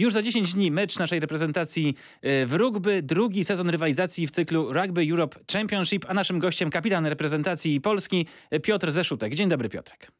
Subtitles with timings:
[0.00, 4.72] Już za 10 dni mecz naszej reprezentacji e, w rugby, drugi sezon rywalizacji w cyklu
[4.72, 9.34] Rugby Europe Championship, a naszym gościem kapitan reprezentacji Polski e, Piotr Zeszutek.
[9.34, 10.12] Dzień dobry Piotrek.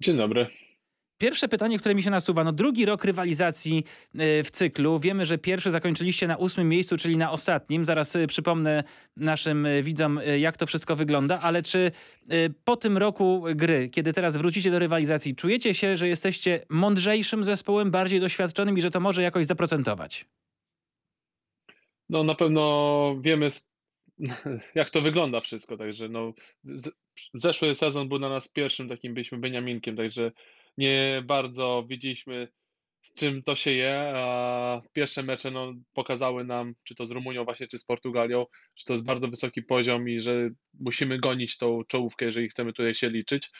[0.00, 0.46] Dzień dobry.
[1.20, 5.00] Pierwsze pytanie, które mi się nasuwa, no drugi rok rywalizacji e, w cyklu.
[5.00, 7.84] Wiemy, że pierwszy zakończyliście na ósmym miejscu, czyli na ostatnim.
[7.84, 8.84] Zaraz e, przypomnę
[9.16, 11.90] naszym e, widzom, jak to wszystko wygląda, ale czy
[12.64, 17.90] po tym roku gry, kiedy teraz wrócicie do rywalizacji, czujecie się, że jesteście mądrzejszym zespołem,
[17.90, 20.26] bardziej doświadczonym i że to może jakoś zaprocentować?
[22.08, 23.48] No na pewno wiemy,
[24.74, 26.32] jak to wygląda wszystko, także no,
[27.34, 30.32] zeszły sezon był na nas pierwszym takim, byliśmy Beniaminkiem, także
[30.80, 32.48] nie bardzo wiedzieliśmy,
[33.02, 37.44] z czym to się je, a pierwsze mecze no, pokazały nam, czy to z Rumunią
[37.44, 41.84] właśnie, czy z Portugalią, że to jest bardzo wysoki poziom i że musimy gonić tą
[41.84, 43.50] czołówkę, jeżeli chcemy tutaj się liczyć.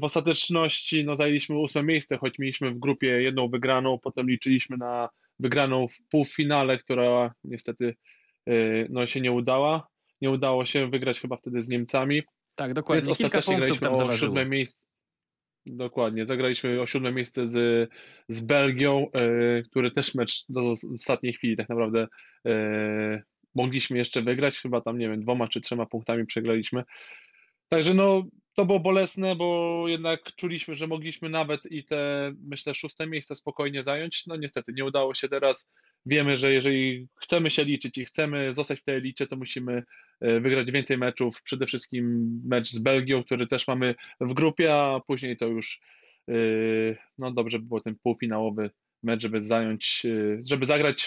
[0.00, 5.08] W ostateczności no, zajęliśmy ósme miejsce, choć mieliśmy w grupie jedną wygraną, potem liczyliśmy na
[5.38, 7.94] wygraną w półfinale, która niestety
[8.46, 9.88] yy, no, się nie udała.
[10.20, 12.22] Nie udało się wygrać chyba wtedy z Niemcami.
[12.54, 13.02] Tak, dokładnie.
[13.06, 14.86] Więc Kilka ostatecznie graliśmy o siódme miejsce.
[15.68, 16.26] Dokładnie.
[16.26, 17.90] Zagraliśmy o siódme miejsce z,
[18.28, 22.08] z Belgią, e, który też mecz do ostatniej chwili tak naprawdę
[22.46, 23.22] e,
[23.54, 24.58] mogliśmy jeszcze wygrać.
[24.58, 26.84] Chyba tam, nie wiem, dwoma czy trzema punktami przegraliśmy.
[27.68, 28.24] Także no,
[28.54, 33.82] to było bolesne, bo jednak czuliśmy, że mogliśmy nawet i te, myślę, szóste miejsce spokojnie
[33.82, 34.26] zająć.
[34.26, 35.70] No niestety nie udało się teraz
[36.08, 39.82] wiemy, że jeżeli chcemy się liczyć i chcemy zostać w tej elicie, to musimy
[40.20, 41.42] e, wygrać więcej meczów.
[41.42, 45.80] Przede wszystkim mecz z Belgią, który też mamy w grupie, a później to już
[46.28, 46.32] e,
[47.18, 48.70] no dobrze by było ten półfinałowy
[49.02, 51.04] mecz, żeby zająć, e, żeby zagrać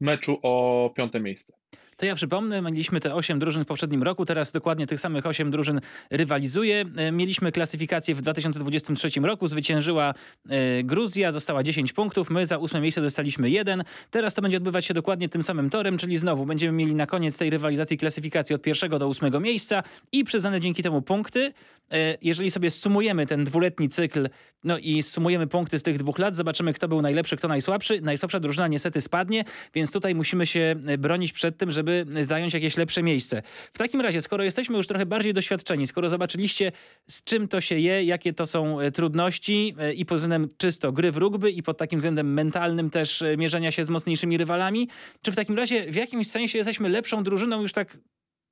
[0.00, 1.59] w meczu o piąte miejsce.
[2.00, 5.50] To ja przypomnę, mieliśmy te 8 drużyn w poprzednim roku, teraz dokładnie tych samych 8
[5.50, 6.84] drużyn rywalizuje.
[6.96, 10.14] E, mieliśmy klasyfikację w 2023 roku, zwyciężyła
[10.48, 13.84] e, Gruzja, dostała 10 punktów, my za ósme miejsce dostaliśmy jeden.
[14.10, 17.38] Teraz to będzie odbywać się dokładnie tym samym torem, czyli znowu będziemy mieli na koniec
[17.38, 21.52] tej rywalizacji klasyfikację od pierwszego do ósmego miejsca i przyznane dzięki temu punkty.
[21.92, 24.28] E, jeżeli sobie sumujemy ten dwuletni cykl,
[24.64, 28.00] no i sumujemy punkty z tych dwóch lat, zobaczymy kto był najlepszy, kto najsłabszy.
[28.00, 29.44] Najsłabsza drużyna niestety spadnie,
[29.74, 33.42] więc tutaj musimy się bronić przed tym, żeby żeby zająć jakieś lepsze miejsce.
[33.72, 36.72] W takim razie, skoro jesteśmy już trochę bardziej doświadczeni, skoro zobaczyliście
[37.06, 40.92] z czym to się je, jakie to są e, trudności e, i pod względem czysto
[40.92, 44.88] gry w rugby i pod takim względem mentalnym też e, mierzenia się z mocniejszymi rywalami,
[45.22, 47.98] czy w takim razie w jakimś sensie jesteśmy lepszą drużyną już tak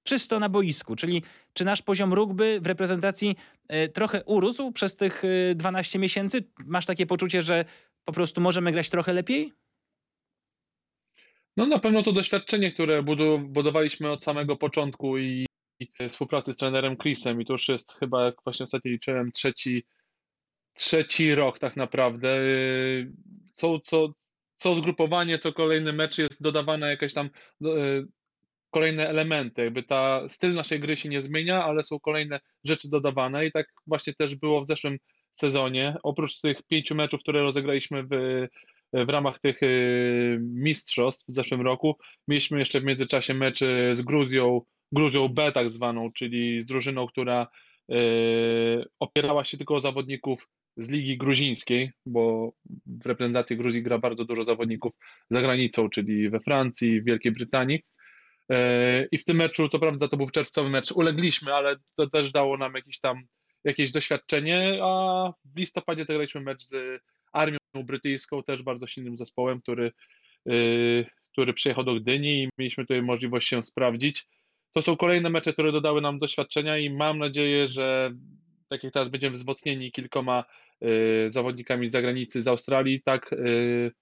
[0.04, 1.22] czysto na boisku, czyli
[1.52, 3.36] czy nasz poziom rugby w reprezentacji
[3.94, 5.22] trochę urósł przez tych
[5.54, 6.44] 12 miesięcy?
[6.66, 7.64] Masz takie poczucie, że
[8.04, 9.52] po prostu możemy grać trochę lepiej?
[11.58, 13.02] No na pewno to doświadczenie, które
[13.40, 15.46] budowaliśmy od samego początku i
[16.08, 19.86] współpracy z trenerem Chrisem i to już jest chyba, jak właśnie ostatnio liczyłem, trzeci,
[20.74, 22.38] trzeci rok tak naprawdę.
[23.52, 24.12] Co, co,
[24.56, 27.30] co zgrupowanie, co kolejny mecz jest dodawana jakaś tam
[27.64, 27.68] e,
[28.70, 29.64] kolejne elementy.
[29.64, 33.66] Jakby ta styl naszej gry się nie zmienia, ale są kolejne rzeczy dodawane i tak
[33.86, 34.98] właśnie też było w zeszłym
[35.30, 35.96] sezonie.
[36.02, 38.46] Oprócz tych pięciu meczów, które rozegraliśmy w
[38.92, 41.98] w ramach tych y, mistrzostw w zeszłym roku.
[42.28, 44.60] Mieliśmy jeszcze w międzyczasie mecz y, z Gruzją,
[44.92, 47.46] Gruzją B tak zwaną, czyli z drużyną, która
[47.92, 52.52] y, opierała się tylko o zawodników z Ligi Gruzińskiej, bo
[52.86, 54.92] w reprezentacji Gruzji gra bardzo dużo zawodników
[55.30, 57.82] za granicą, czyli we Francji, w Wielkiej Brytanii.
[59.12, 62.56] I w tym meczu, co prawda to był czerwcowy mecz, ulegliśmy, ale to też dało
[62.56, 63.22] nam jakieś tam
[63.64, 67.02] jakieś doświadczenie, a w listopadzie zagraliśmy mecz z
[67.74, 69.92] Brytyjską, też bardzo silnym zespołem, który,
[70.46, 74.26] yy, który przyjechał do Gdyni i mieliśmy tutaj możliwość się sprawdzić.
[74.74, 78.12] To są kolejne mecze, które dodały nam doświadczenia i mam nadzieję, że
[78.68, 80.44] tak jak teraz będziemy wzmocnieni kilkoma
[80.80, 83.92] yy, zawodnikami z zagranicy, z Australii, tak, yy,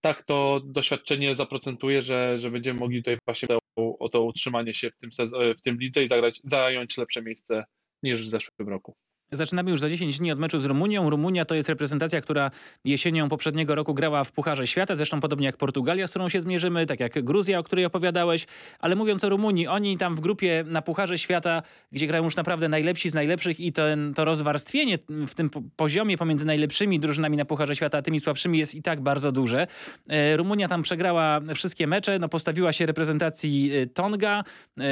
[0.00, 4.96] tak to doświadczenie zaprocentuje, że, że będziemy mogli tutaj właśnie o to utrzymanie się w
[4.96, 5.10] tym,
[5.58, 7.64] w tym lidze i zagrać, zająć lepsze miejsce
[8.02, 8.96] niż w zeszłym roku.
[9.32, 11.10] Zaczynamy już za 10 dni od meczu z Rumunią.
[11.10, 12.50] Rumunia to jest reprezentacja, która
[12.84, 16.86] jesienią poprzedniego roku grała w Pucharze Świata, zresztą podobnie jak Portugalia, z którą się zmierzymy,
[16.86, 18.46] tak jak Gruzja, o której opowiadałeś.
[18.78, 21.62] Ale mówiąc o Rumunii, oni tam w grupie na Pucharze Świata,
[21.92, 26.46] gdzie grają już naprawdę najlepsi z najlepszych i ten, to rozwarstwienie w tym poziomie pomiędzy
[26.46, 29.66] najlepszymi drużynami na Pucharze Świata, a tymi słabszymi jest i tak bardzo duże.
[30.08, 34.44] E, Rumunia tam przegrała wszystkie mecze, no postawiła się reprezentacji e, Tonga,
[34.78, 34.82] e,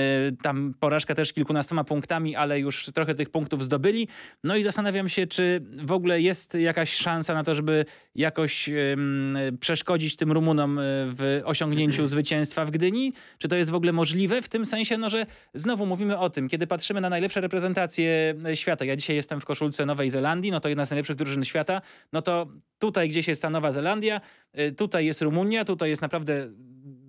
[0.43, 4.09] tam porażka też kilkunastoma punktami, ale już trochę tych punktów zdobyli.
[4.45, 7.85] No i zastanawiam się, czy w ogóle jest jakaś szansa na to, żeby
[8.15, 13.13] jakoś ym, przeszkodzić tym Rumunom y, w osiągnięciu zwycięstwa w Gdyni?
[13.39, 14.43] Czy to jest w ogóle możliwe?
[14.43, 18.57] W tym sensie, no, że znowu mówimy o tym, kiedy patrzymy na najlepsze reprezentacje y,
[18.57, 18.85] świata.
[18.85, 21.83] Ja dzisiaj jestem w koszulce Nowej Zelandii, no to jedna z najlepszych drużyn świata.
[22.13, 22.47] No to
[22.79, 24.21] tutaj gdzieś jest ta Nowa Zelandia,
[24.59, 26.49] y, tutaj jest Rumunia, tutaj jest naprawdę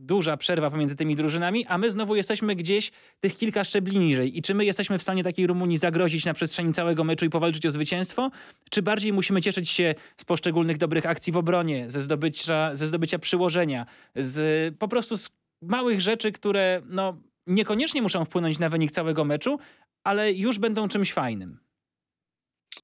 [0.07, 4.37] duża przerwa pomiędzy tymi drużynami, a my znowu jesteśmy gdzieś tych kilka szczebli niżej.
[4.37, 7.65] I czy my jesteśmy w stanie takiej Rumunii zagrozić na przestrzeni całego meczu i powalczyć
[7.65, 8.31] o zwycięstwo?
[8.69, 13.19] Czy bardziej musimy cieszyć się z poszczególnych dobrych akcji w obronie, ze zdobycia, ze zdobycia
[13.19, 15.29] przyłożenia, z po prostu z
[15.61, 17.17] małych rzeczy, które no,
[17.47, 19.59] niekoniecznie muszą wpłynąć na wynik całego meczu,
[20.03, 21.59] ale już będą czymś fajnym.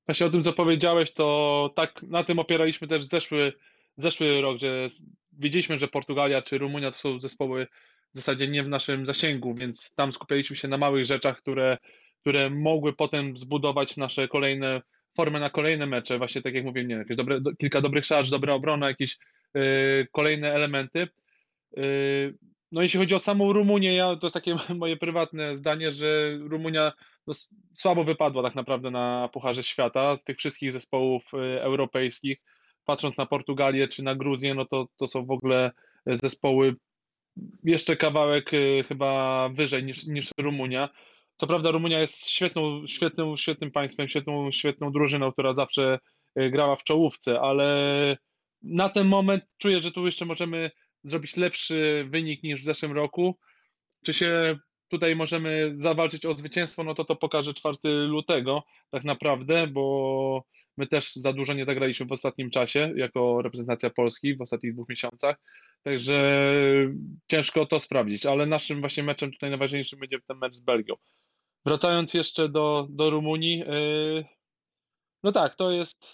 [0.05, 3.53] Właśnie o tym, co powiedziałeś, to tak na tym opieraliśmy też zeszły,
[3.98, 4.88] zeszły rok, że
[5.40, 7.68] wiedzieliśmy, że Portugalia czy Rumunia to są zespoły
[8.13, 11.78] w zasadzie nie w naszym zasięgu, więc tam skupialiśmy się na małych rzeczach, które,
[12.22, 14.81] które mogły potem zbudować nasze kolejne
[15.16, 16.18] formy na kolejne mecze.
[16.18, 19.18] Właśnie tak jak mówię, nie, jakieś dobre, do, kilka dobrych szarż, dobra obrona, jakieś
[19.54, 21.07] yy, kolejne elementy.
[21.78, 22.38] Yy,
[22.72, 26.92] no jeśli chodzi o samą Rumunię, ja, to jest takie moje prywatne zdanie, że Rumunia
[27.28, 27.34] no,
[27.74, 32.38] słabo wypadła tak naprawdę na Pucharze Świata z tych wszystkich zespołów yy, europejskich
[32.85, 35.71] patrząc na Portugalię czy na Gruzję, no to, to są w ogóle
[36.06, 36.75] zespoły
[37.63, 40.89] jeszcze kawałek y, chyba wyżej niż, niż Rumunia.
[41.38, 46.00] Co prawda Rumunia jest świetną, świetną, świetnym państwem, świetną, świetną drużyną, która zawsze
[46.39, 48.18] y, grała w czołówce, ale
[48.62, 50.71] na ten moment czuję, że tu jeszcze możemy
[51.03, 53.38] zrobić lepszy wynik niż w zeszłym roku.
[54.06, 54.57] Czy się
[54.94, 60.44] tutaj możemy zawalczyć o zwycięstwo, no to to pokaże 4 lutego tak naprawdę, bo
[60.78, 64.90] my też za dużo nie zagraliśmy w ostatnim czasie jako reprezentacja Polski w ostatnich dwóch
[64.90, 65.36] miesiącach,
[65.84, 66.48] także
[67.28, 70.95] ciężko to sprawdzić, ale naszym właśnie meczem tutaj najważniejszym będzie ten mecz z Belgią.
[71.66, 74.25] Wracając jeszcze do, do Rumunii, yy,
[75.24, 76.06] no tak, to jest,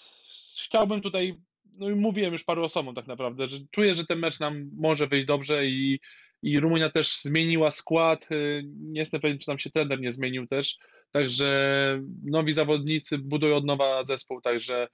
[0.63, 1.35] chciałbym tutaj,
[1.65, 5.07] no i mówiłem już paru osobom tak naprawdę, że czuję, że ten mecz nam może
[5.07, 5.99] wyjść dobrze i
[6.43, 8.31] i Rumunia też zmieniła skład.
[8.31, 10.77] Y, nie jestem pewien, czy tam się trener nie zmienił też.
[11.11, 14.87] Także nowi zawodnicy budują od nowa zespół, także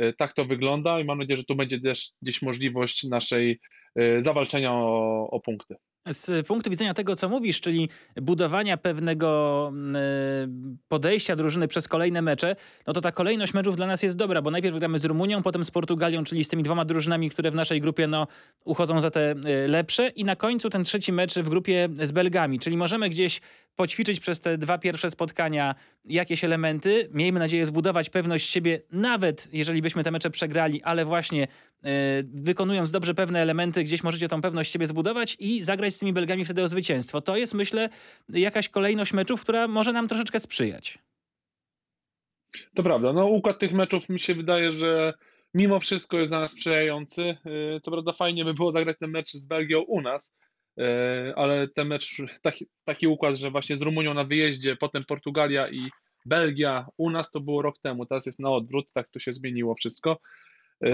[0.00, 3.60] y, tak to wygląda i mam nadzieję, że tu będzie też gdzieś możliwość naszej
[3.98, 5.74] y, zawalczenia o, o punkty.
[6.08, 12.22] Z punktu widzenia tego, co mówisz, czyli budowania pewnego mm, e, podejścia drużyny przez kolejne
[12.22, 12.56] mecze,
[12.86, 15.64] no to ta kolejność meczów dla nas jest dobra, bo najpierw gramy z Rumunią, potem
[15.64, 18.26] z Portugalią, czyli z tymi dwoma drużynami, które w naszej grupie no,
[18.64, 22.58] uchodzą za te e, lepsze i na końcu ten trzeci mecz w grupie z Belgami,
[22.58, 23.40] czyli możemy gdzieś
[23.76, 25.74] poćwiczyć przez te dwa pierwsze spotkania
[26.04, 27.08] jakieś elementy.
[27.12, 31.40] Miejmy nadzieję zbudować pewność siebie, nawet jeżeli byśmy te mecze przegrali, ale właśnie
[31.82, 31.90] yy,
[32.34, 36.44] wykonując dobrze pewne elementy, gdzieś możecie tą pewność siebie zbudować i zagrać z tymi Belgami
[36.44, 37.20] wtedy o zwycięstwo.
[37.20, 37.88] To jest, myślę,
[38.28, 40.98] jakaś kolejność meczów, która może nam troszeczkę sprzyjać.
[42.74, 43.12] To prawda.
[43.12, 45.14] No, układ tych meczów mi się wydaje, że
[45.54, 47.36] mimo wszystko jest dla nas sprzyjający.
[47.76, 50.36] Y, to prawda, fajnie by było zagrać ten mecz z Belgią u nas,
[50.78, 55.68] E, ale ten mecz, taki, taki układ, że właśnie z Rumunią na wyjeździe, potem Portugalia
[55.68, 55.90] i
[56.26, 59.74] Belgia u nas to było rok temu, teraz jest na odwrót, tak to się zmieniło
[59.74, 60.18] wszystko.
[60.82, 60.88] E,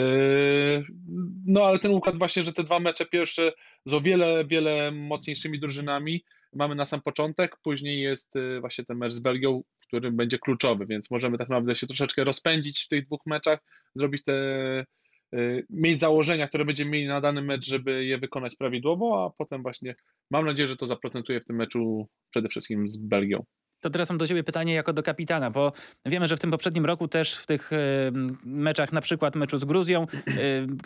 [1.47, 3.53] no ale ten układ właśnie, że te dwa mecze pierwsze
[3.87, 8.99] z o wiele, wiele mocniejszymi drużynami mamy na sam początek, później jest e, właśnie ten
[8.99, 13.07] mecz z Belgią, który będzie kluczowy, więc możemy tak naprawdę się troszeczkę rozpędzić w tych
[13.07, 13.59] dwóch meczach,
[13.95, 14.35] zrobić te
[15.35, 19.63] Y, mieć założenia, które będziemy mieli na dany mecz, żeby je wykonać prawidłowo, a potem
[19.63, 19.95] właśnie
[20.31, 23.45] mam nadzieję, że to zaprocentuje w tym meczu przede wszystkim z Belgią.
[23.81, 25.73] To teraz mam do ciebie pytanie jako do kapitana, bo
[26.07, 27.71] wiemy, że w tym poprzednim roku też w tych
[28.45, 30.07] meczach, na przykład meczu z Gruzją,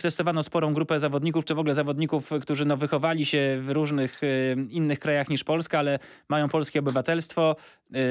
[0.02, 4.20] testowano sporą grupę zawodników, czy w ogóle zawodników, którzy no, wychowali się w różnych
[4.68, 7.56] innych krajach niż Polska, ale mają polskie obywatelstwo,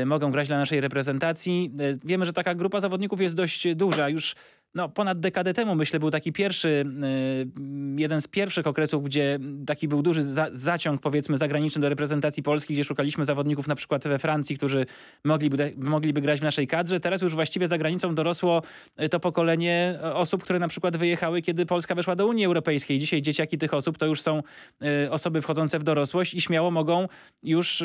[0.05, 1.71] mogą grać dla naszej reprezentacji.
[2.03, 4.09] Wiemy, że taka grupa zawodników jest dość duża.
[4.09, 4.35] Już
[4.75, 9.87] no, ponad dekadę temu, myślę, był taki pierwszy, y, jeden z pierwszych okresów, gdzie taki
[9.87, 14.19] był duży za, zaciąg, powiedzmy, zagraniczny do reprezentacji Polski, gdzie szukaliśmy zawodników na przykład we
[14.19, 14.85] Francji, którzy
[15.25, 16.99] mogliby, mogliby grać w naszej kadrze.
[16.99, 18.61] Teraz już właściwie za granicą dorosło
[19.01, 22.99] y, to pokolenie osób, które na przykład wyjechały, kiedy Polska weszła do Unii Europejskiej.
[22.99, 24.43] Dzisiaj dzieciaki tych osób to już są
[25.05, 27.07] y, osoby wchodzące w dorosłość i śmiało mogą
[27.43, 27.83] już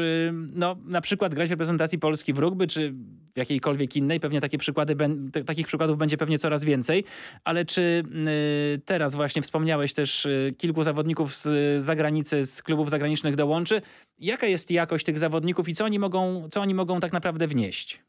[0.52, 2.92] no, na przykład grać w reprezentacji Polski w rugby, czy
[3.34, 4.20] w jakiejkolwiek innej.
[4.20, 4.96] Pewnie takie przykłady,
[5.46, 7.04] takich przykładów będzie pewnie coraz więcej więcej,
[7.44, 8.02] ale czy
[8.76, 13.82] y, teraz właśnie wspomniałeś też y, kilku zawodników z zagranicy, z klubów zagranicznych dołączy.
[14.18, 18.00] Jaka jest jakość tych zawodników i co oni mogą, co oni mogą tak naprawdę wnieść?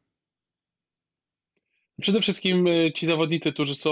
[2.02, 3.92] Przede wszystkim y, ci zawodnicy, którzy są,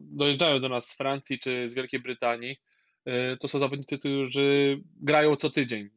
[0.00, 2.56] dojeżdżają do nas z Francji czy z Wielkiej Brytanii,
[3.40, 5.88] to są zawodnicy, którzy grają co tydzień.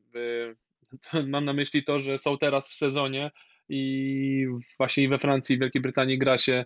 [1.28, 3.32] Mam na myśli to, że są teraz w sezonie
[3.70, 4.46] i
[4.78, 6.66] właśnie i we Francji, i Wielkiej Brytanii gra się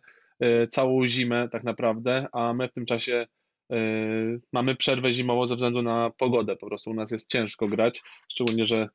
[0.69, 3.27] całą zimę tak naprawdę, a my w tym czasie
[3.71, 3.77] e,
[4.53, 6.55] mamy przerwę zimową ze względu na pogodę.
[6.55, 8.89] Po prostu u nas jest ciężko grać, szczególnie, że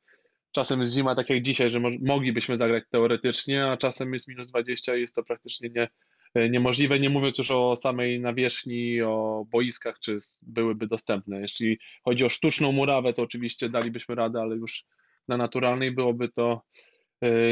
[0.52, 4.96] czasem jest zima tak jak dzisiaj, że moglibyśmy zagrać teoretycznie, a czasem jest minus 20
[4.96, 5.88] i jest to praktycznie nie,
[6.34, 11.40] e, niemożliwe, nie mówiąc już o samej nawierzchni, o boiskach, czy byłyby dostępne.
[11.40, 14.84] Jeśli chodzi o sztuczną murawę, to oczywiście dalibyśmy radę, ale już
[15.28, 16.99] na naturalnej byłoby to e,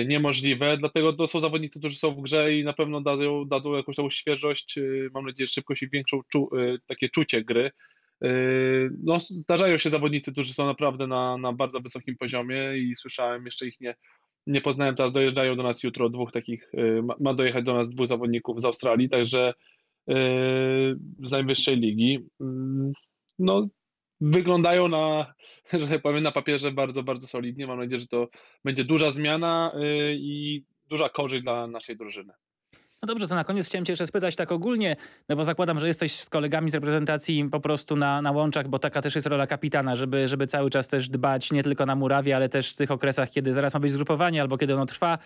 [0.07, 3.97] niemożliwe, dlatego to są zawodnicy, którzy są w grze i na pewno dadzą, dadzą jakąś
[3.97, 4.83] tą świeżość, e,
[5.15, 6.51] mam nadzieję, szybkość i większą czu,
[6.87, 7.71] takie czucie gry,
[9.05, 13.67] no, zdarzają się zawodnicy, którzy są naprawdę na, na bardzo wysokim poziomie i słyszałem, jeszcze
[13.67, 13.95] ich nie,
[14.47, 18.07] nie poznałem, teraz dojeżdżają do nas jutro dwóch takich, yy, ma dojechać do nas dwóch
[18.07, 19.55] zawodników z Australii, także
[21.23, 22.19] z najwyższej ligi.
[23.39, 23.67] No,
[24.21, 25.35] wyglądają na,
[25.81, 27.67] że tak powiem, na papierze bardzo, bardzo solidnie.
[27.67, 28.29] Mam nadzieję, że to
[28.65, 29.73] będzie duża zmiana
[30.15, 32.33] i duża korzyść dla naszej drużyny.
[33.03, 34.97] No dobrze, to na koniec chciałem cię jeszcze spytać tak ogólnie,
[35.29, 38.79] no bo zakładam, że jesteś z kolegami z reprezentacji po prostu na, na łączach, bo
[38.79, 42.37] taka też jest rola kapitana, żeby, żeby cały czas też dbać nie tylko na murawie,
[42.37, 45.19] ale też w tych okresach, kiedy zaraz ma być zgrupowanie albo kiedy ono trwa.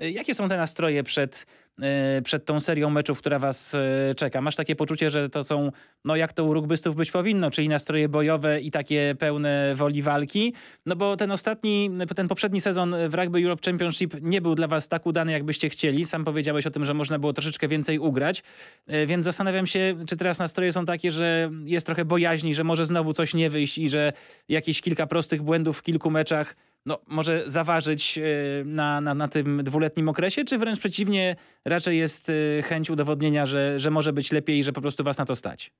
[0.00, 1.46] Jakie są te nastroje przed,
[1.82, 4.40] E, przed tą serią meczów, która was e, czeka?
[4.40, 5.72] Masz takie poczucie, że to są,
[6.04, 10.54] no jak to u rugbystów być powinno, czyli nastroje bojowe i takie pełne woli walki?
[10.86, 14.88] No bo ten ostatni, ten poprzedni sezon w Rugby Europe Championship nie był dla was
[14.88, 16.06] tak udany, jakbyście chcieli.
[16.06, 18.42] Sam powiedziałeś o tym, że można było troszeczkę więcej ugrać,
[18.86, 22.86] e, więc zastanawiam się, czy teraz nastroje są takie, że jest trochę bojaźni, że może
[22.86, 24.12] znowu coś nie wyjść i że
[24.48, 28.22] jakieś kilka prostych błędów w kilku meczach no, może zaważyć e,
[28.64, 33.80] na, na, na tym dwuletnim okresie, czy wręcz przeciwnie, raczej jest e, chęć udowodnienia, że,
[33.80, 35.70] że może być lepiej i że po prostu was na to stać?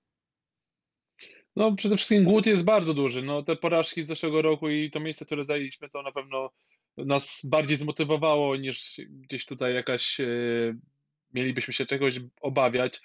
[1.57, 3.23] No, przede wszystkim głód jest bardzo duży.
[3.23, 6.51] No, te porażki z zeszłego roku i to miejsce, które zajęliśmy, to na pewno
[6.97, 10.27] nas bardziej zmotywowało niż gdzieś tutaj jakaś, e,
[11.35, 13.01] mielibyśmy się czegoś obawiać.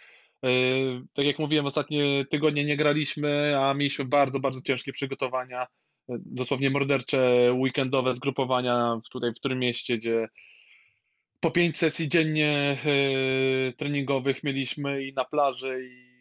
[1.13, 5.67] tak jak mówiłem, ostatnie tygodnie nie graliśmy, a mieliśmy bardzo, bardzo ciężkie przygotowania
[6.09, 10.29] dosłownie mordercze weekendowe zgrupowania tutaj w którym mieście, gdzie
[11.39, 16.15] po pięć sesji dziennie e, treningowych mieliśmy i na plaży i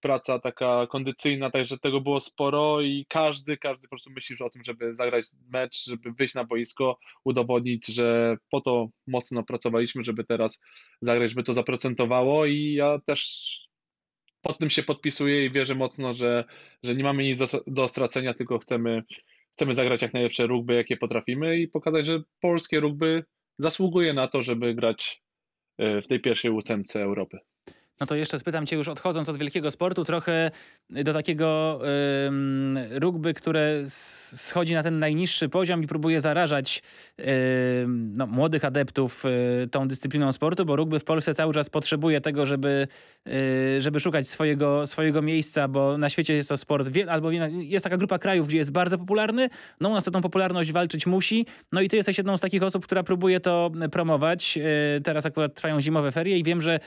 [0.00, 4.64] praca taka kondycyjna, także tego było sporo i każdy, każdy po prostu myśli o tym,
[4.64, 10.60] żeby zagrać mecz, żeby wyjść na boisko, udowodnić, że po to mocno pracowaliśmy, żeby teraz
[11.00, 13.67] zagrać, żeby to zaprocentowało i ja też
[14.42, 16.44] pod tym się podpisuję i wierzę mocno, że,
[16.82, 19.02] że nie mamy nic do, do stracenia, tylko chcemy,
[19.52, 23.24] chcemy zagrać jak najlepsze rugby, jakie potrafimy i pokazać, że polskie rugby
[23.58, 25.22] zasługuje na to, żeby grać
[25.78, 27.38] e, w tej pierwszej ósemce Europy.
[28.00, 30.50] No to jeszcze spytam cię już odchodząc od wielkiego sportu trochę
[30.90, 31.80] do takiego
[32.26, 36.82] ym, rugby, które schodzi na ten najniższy poziom i próbuje zarażać
[37.88, 42.46] no, młodych adeptów y, tą dyscypliną sportu, bo rugby w Polsce cały czas potrzebuje tego,
[42.46, 42.88] żeby,
[43.26, 47.96] y, żeby szukać swojego, swojego miejsca, bo na świecie jest to sport, albo jest taka
[47.96, 49.48] grupa krajów, gdzie jest bardzo popularny,
[49.80, 52.62] no u nas to tą popularność walczyć musi, no i ty jesteś jedną z takich
[52.62, 54.58] osób, która próbuje to promować.
[54.96, 56.80] Y, teraz akurat trwają zimowe ferie i wiem, że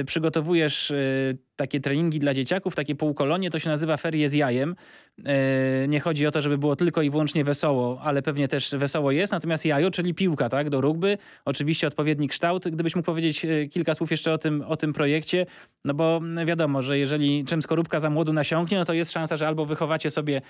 [0.00, 0.04] y,
[0.50, 4.76] obserwujesz y, takie treningi dla dzieciaków, takie półkolonie, to się nazywa ferie z jajem.
[5.24, 9.12] E, nie chodzi o to, żeby było tylko i wyłącznie wesoło, ale pewnie też wesoło
[9.12, 9.32] jest.
[9.32, 12.68] Natomiast jajo, czyli piłka, tak, do rugby, oczywiście odpowiedni kształt.
[12.68, 15.46] Gdybyś mógł powiedzieć e, kilka słów jeszcze o tym, o tym projekcie,
[15.84, 19.48] no bo wiadomo, że jeżeli czym skorupka za młodu nasiąknie, no to jest szansa, że
[19.48, 20.40] albo wychowacie sobie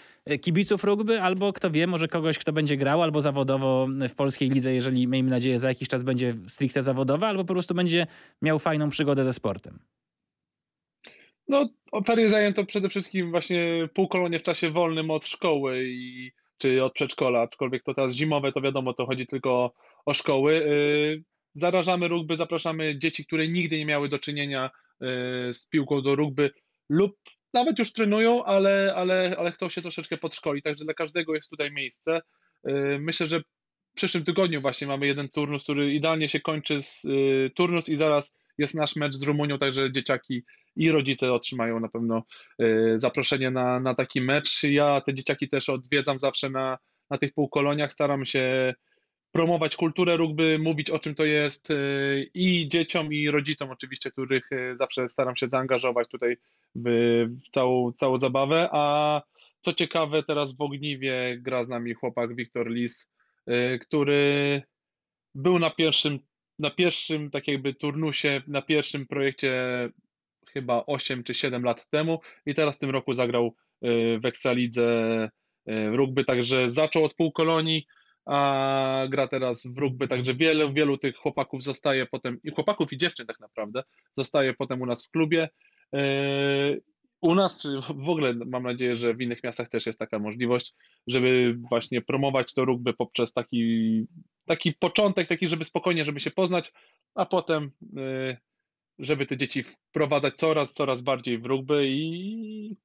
[0.41, 4.75] kibiców rugby, albo kto wie, może kogoś, kto będzie grał, albo zawodowo w polskiej lidze,
[4.75, 8.07] jeżeli miejmy nadzieję za jakiś czas będzie stricte zawodowa, albo po prostu będzie
[8.43, 9.79] miał fajną przygodę ze sportem.
[11.51, 11.69] No,
[12.07, 17.41] ferie zajęto przede wszystkim właśnie półkolonie w czasie wolnym od szkoły i, czy od przedszkola,
[17.41, 19.75] aczkolwiek to teraz zimowe, to wiadomo, to chodzi tylko
[20.07, 20.55] o szkoły.
[20.55, 26.15] Y, zarażamy rugby, zapraszamy dzieci, które nigdy nie miały do czynienia y, z piłką do
[26.15, 26.51] rugby
[26.89, 27.17] lub
[27.53, 31.73] nawet już trenują, ale, ale, ale chcą się troszeczkę podszkolić, także dla każdego jest tutaj
[31.73, 32.21] miejsce.
[32.69, 33.41] Y, myślę, że
[33.93, 37.03] w przyszłym tygodniu właśnie mamy jeden turnus, który idealnie się kończy z
[37.55, 40.43] turnus i zaraz jest nasz mecz z Rumunią, także dzieciaki
[40.77, 42.23] i rodzice otrzymają na pewno
[42.59, 42.65] e,
[43.01, 44.63] zaproszenie na, na taki mecz.
[44.63, 46.79] Ja te dzieciaki też odwiedzam zawsze na,
[47.11, 48.75] na tych półkoloniach, staram się
[49.33, 51.75] promować kulturę rugby, mówić o czym to jest e,
[52.35, 56.37] i dzieciom, i rodzicom oczywiście, których e, zawsze staram się zaangażować tutaj
[56.75, 56.89] w,
[57.47, 58.69] w całą, całą zabawę.
[58.73, 59.23] A
[59.61, 63.11] co ciekawe, teraz w Ogniwie gra z nami chłopak Wiktor Lis,
[63.81, 64.63] który
[65.35, 66.19] był na pierwszym
[66.61, 69.53] na pierwszym tak jakby turnusie, na pierwszym projekcie
[70.53, 75.29] chyba 8 czy 7 lat temu i teraz w tym roku zagrał y, w Ekstralidze
[75.69, 77.87] y, rugby, także zaczął od półkolonii,
[78.27, 82.97] a gra teraz w rugby, także wielu, wielu tych chłopaków zostaje potem, i chłopaków i
[82.97, 85.49] dziewczyn tak naprawdę, zostaje potem u nas w klubie.
[87.21, 90.75] U nas, czy w ogóle mam nadzieję, że w innych miastach też jest taka możliwość,
[91.07, 94.07] żeby właśnie promować to rugby poprzez taki,
[94.47, 96.73] taki początek, taki, żeby spokojnie, żeby się poznać,
[97.15, 98.37] a potem yy,
[98.99, 102.77] żeby te dzieci wprowadzać coraz, coraz bardziej w rugby i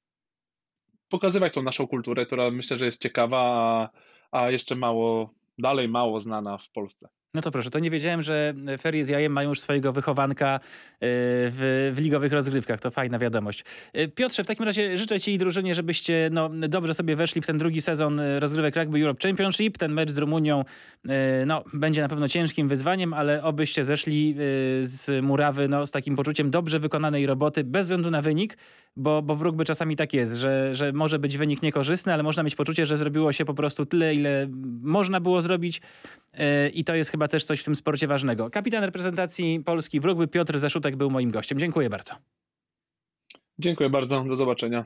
[1.09, 3.89] pokazywać tą naszą kulturę, która myślę, że jest ciekawa,
[4.31, 7.09] a jeszcze mało, dalej mało znana w Polsce.
[7.35, 10.97] No to proszę, to nie wiedziałem, że ferie z jajem mają już swojego wychowanka y,
[11.01, 12.79] w, w ligowych rozgrywkach.
[12.79, 13.63] To fajna wiadomość.
[13.97, 17.45] Y, Piotrze, w takim razie życzę ci i drużynie, żebyście no, dobrze sobie weszli w
[17.45, 19.77] ten drugi sezon rozgrywek Rugby Europe Championship.
[19.77, 20.63] Ten mecz z Rumunią
[21.45, 24.35] no, będzie na pewno ciężkim wyzwaniem, ale obyście zeszli
[24.81, 28.57] z murawy no, z takim poczuciem dobrze wykonanej roboty, bez względu na wynik,
[28.97, 32.43] bo, bo w rugby czasami tak jest, że, że może być wynik niekorzystny, ale można
[32.43, 34.47] mieć poczucie, że zrobiło się po prostu tyle, ile
[34.81, 35.81] można było zrobić
[36.73, 38.49] i to jest chyba też coś w tym sporcie ważnego.
[38.49, 41.59] Kapitan reprezentacji Polski w rugby Piotr Zaszutek był moim gościem.
[41.59, 42.15] Dziękuję bardzo.
[43.59, 44.85] Dziękuję bardzo, do zobaczenia.